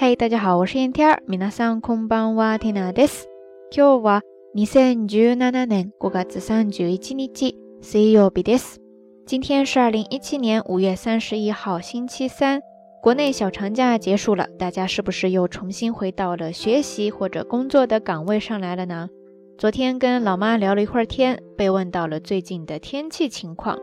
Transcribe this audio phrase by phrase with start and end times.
[0.00, 1.22] 嘿，大家好，我是燕天儿。
[1.26, 3.26] 皆さんこんばんは、ティナです。
[3.70, 4.22] 今日は
[4.54, 8.78] 二千十七年五月三十一日、水曜日です。
[9.26, 12.60] 今天是二零一七年五月三十一号，星期三。
[13.02, 19.08] 国内小长假结束了，大家是不是又重新回到了学习或者工作的岗位上来了呢？
[19.58, 23.78] 昨天跟老妈聊了一会儿天，被问到了最近的天气情况。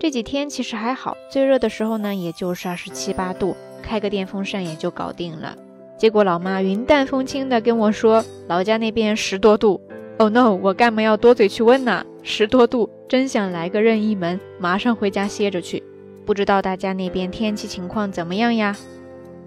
[0.00, 3.56] 这几天其实还好，最热的时候呢，也就是二十七八度。
[3.81, 5.55] 开个电风扇也就搞定了，
[5.97, 9.81] 结果老妈云淡风轻的跟我说，老家那边十多度。
[10.17, 12.05] Oh no，我干嘛要多嘴去问呢？
[12.23, 15.81] 十多度，真想来个任意门，马上回家歇着去。
[16.25, 18.75] 不知道大家那边天气情况怎么样呀？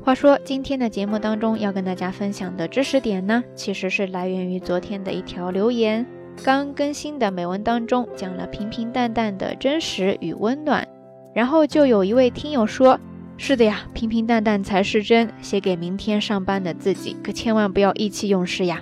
[0.02, 6.06] 话说今天的节目当中要跟大家分享的知识点呢，其实是来源于昨天的一条留言。
[6.42, 10.88] 刚更新的美文当中讲了平平淡淡的真实与温暖，
[11.34, 12.98] 然后就有一位听友说。
[13.36, 15.28] 是的呀，平平淡淡才是真。
[15.40, 18.80] 写给明天上班的自己，可千万不要意气用事呀。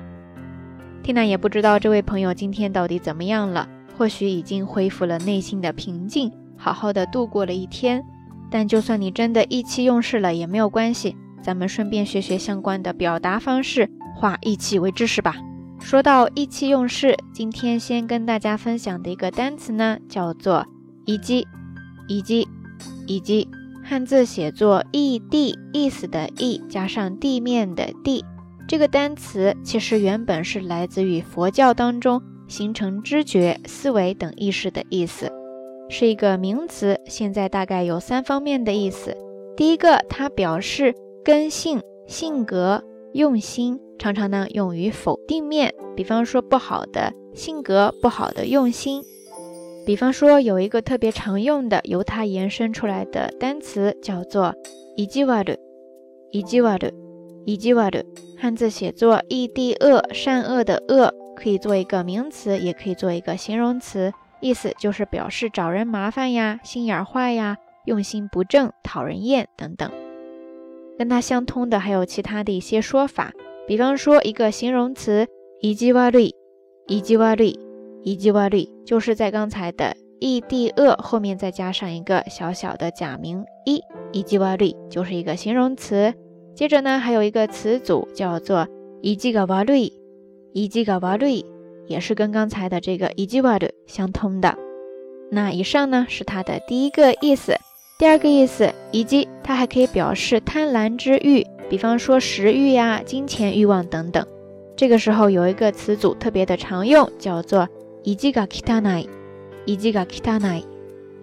[1.03, 3.67] 缇娜也不知道这位朋友今天到底怎么样了，
[3.97, 8.05] 或许已经恢复了内心的平静，好好的度过了一天。
[8.51, 15.37] 但就算你真的意气用事了也没有关系，咱们顺便学学相关的表达方式，化意气为知识吧。
[15.81, 20.67] 说到意气用事，今天先跟大家分享的一个单词呢，叫做
[21.07, 21.47] 以及，
[22.09, 22.47] 以及，
[23.07, 23.49] 以及。
[23.91, 28.25] 汉字写作“异地”，意思的“异”加上地面的“地”，
[28.69, 35.33] 这个单词其实原本是来自于佛教当中形成知觉、思维等意识的意思，
[35.89, 37.01] 是一个名词。
[37.07, 39.17] 现在大概有三方面的意思。
[39.57, 49.03] 第一个，它表示根性、性格、用心，常常呢用于否定面，比方说不好的性格、不好的用心。
[49.87, 54.55] 比方说，有一个特别常用的由它延伸出来的单词叫做
[54.95, 55.57] “意地悪”，
[56.31, 56.93] 意地悪，
[57.45, 58.05] 意地悪，
[58.39, 69.91] 汉字写作“意地恶”，善恶的“恶”可以做一个名词，也可以做一个形容词，意思就是表示找人麻烦呀、心眼坏呀、用心不正、讨人厌等等。
[70.99, 73.33] 跟它相通的还有其他的一些说法，
[73.67, 75.27] 比方说一个形容词
[75.63, 76.35] “意地悪”，
[76.87, 77.70] 意地悪。
[78.03, 86.15] 一季外率就是在刚才的异地恶后面再加上一个小小的假名一，一季外率就是一个形容词。
[86.55, 88.69] 接着呢，还有一个词组叫做
[89.01, 89.93] 一季个瓦率，
[90.53, 91.43] 一季个瓦率
[91.87, 94.57] 也是跟刚才的这个一季瓦率相通的。
[95.31, 97.57] 那以上呢是它的第一个意思，
[97.99, 104.27] 第二个意思，以及它还可以表示贪婪之欲，比方说食欲呀、金钱欲望等等。
[104.77, 107.69] 这个时候有一个词组特别的常用，叫做。
[108.04, 109.10] 意地が汚い，
[109.66, 110.64] 意地が汚い，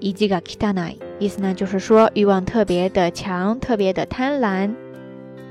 [0.01, 4.75] 意地が汚い，意思呢就是说欲望特别的强，特别的贪婪。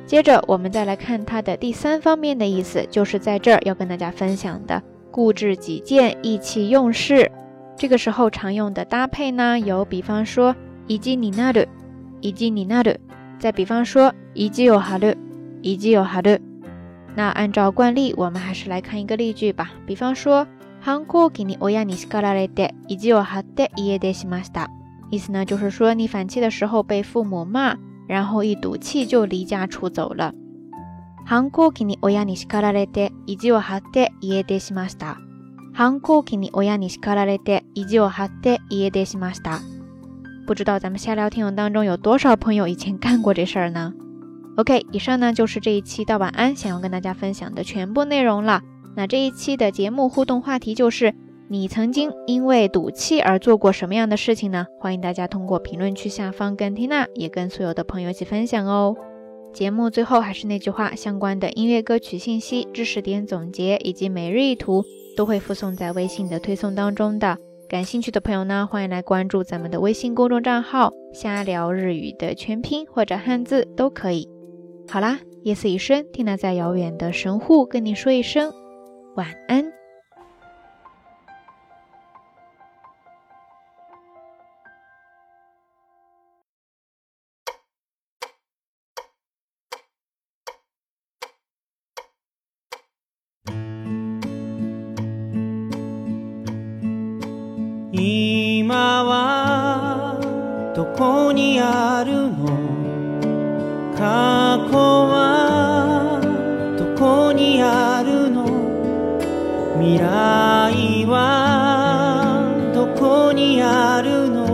[0.05, 7.31] 接着我们再来看它的第三方面的意思，就是在这儿要跟大家分享的固执己见、意气用事。
[7.77, 10.53] 这个时候常用的搭配呢，有比方说
[10.87, 11.67] 意地になる，
[12.19, 12.97] 意地になる，
[13.39, 15.15] 再比方说意地を張る，
[15.61, 16.41] 意地を張る。
[17.15, 20.45] 那按照惯例，我们还是来看一个例句吧，比方说。
[20.85, 24.69] 反抗期に親に叱られて意地を張って家出しました。
[25.11, 30.33] 意思呢，就是说你反期的时候被父母骂，然后一赌气就离家出走了。
[31.25, 35.17] 反抗期に親に叱られて意地を張って家出しました。
[35.73, 39.59] 反抗期に親に叱られて意地を張って家出しました。
[40.47, 43.93] 不知道咱们瞎聊听友当中有多少朋友以前干过这事儿呢？
[44.57, 48.61] OK，以上呢就是这一期到晚安想要跟大家分享的全部内容了。
[48.96, 51.14] 那这一期的节目互动话题就是：
[51.48, 54.66] 你曾经因为赌气而做过什么样的事情呢？
[54.80, 58.96] 欢迎大家通过评论区下方跟缇娜，也跟所有的朋友一起分享哦。
[59.52, 64.82] 节目最后还是那句话，相关的音乐歌曲信息、知识点总结以及每日一图
[65.14, 67.36] 都会附送在微信的推送当中的。
[67.68, 74.26] 感兴趣的朋友呢，欢迎来关注咱们的微信公众账号“瞎聊日语”的全拼或者汉字都可以。
[74.88, 78.52] 好啦，夜色已深，缇娜在遥远的神户跟你说一声。
[79.16, 79.72] 晚安。
[97.90, 100.20] 今は
[100.74, 102.44] どこにあるの？
[103.96, 105.05] 過去
[109.86, 112.42] 未来は
[112.74, 114.44] どこにあるの？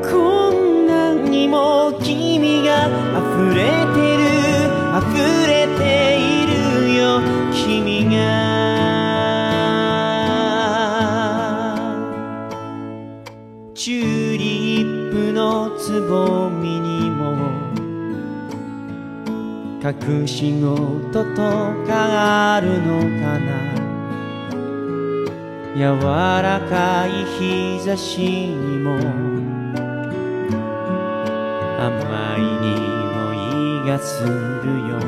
[0.00, 4.24] こんなにも君が溢れてる
[4.96, 5.04] 溢
[5.46, 6.54] れている
[6.96, 7.20] よ。
[7.52, 8.16] 君が。
[13.74, 17.36] チューリップのつぼみにも
[19.84, 21.36] 隠し事と
[21.86, 23.79] かあるのかな？
[25.76, 28.98] 柔らかい日差しにも
[31.78, 34.28] 甘い匂いがする
[34.88, 34.98] よ。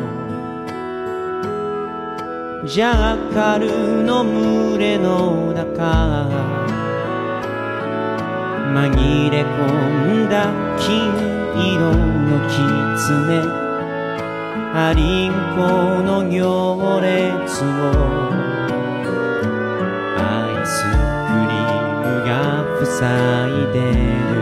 [2.65, 6.31] ジャッカルの群れの中
[8.73, 10.47] 紛れ込んだ
[10.79, 11.13] 金
[11.75, 13.43] 色の狐
[14.75, 18.52] アリンコの行列を
[23.01, 23.01] い
[23.73, 24.37] でる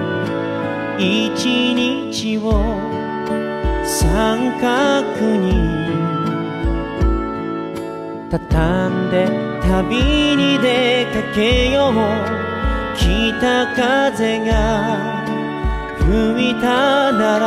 [0.98, 2.52] 一日を
[3.84, 4.66] 三角
[5.36, 5.46] に
[8.30, 9.28] 畳んで
[9.62, 12.40] 旅に出かけよう。
[13.00, 13.40] 北
[13.74, 14.52] 風が
[15.98, 17.44] 吹いたなら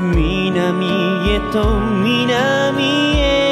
[0.00, 0.86] 南
[1.28, 3.51] へと南へ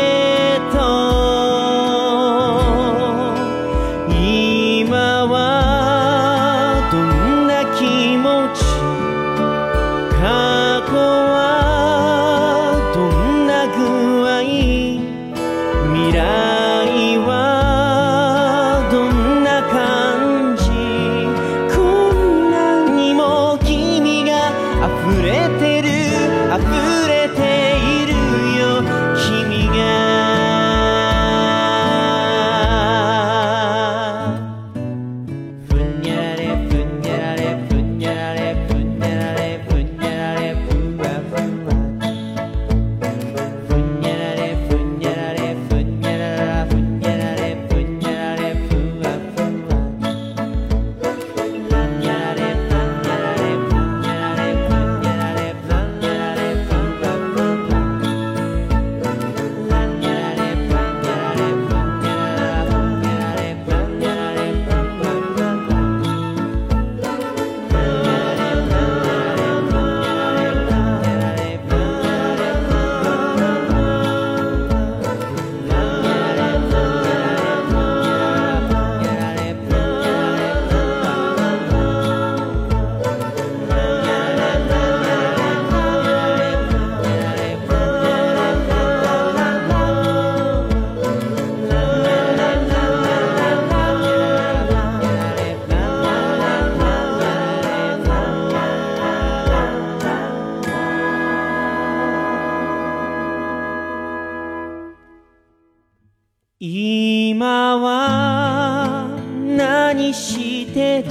[106.62, 109.08] 今は
[109.56, 111.06] 何してる？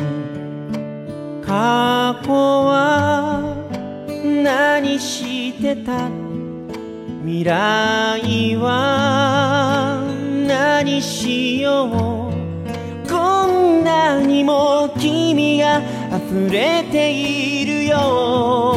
[1.44, 3.56] 過去は
[4.44, 6.08] 何してた？
[7.26, 10.04] 未来は
[10.48, 12.30] 何しよ
[13.06, 13.10] う？
[13.10, 15.82] こんなにも君が
[16.16, 18.69] 溢れているよ。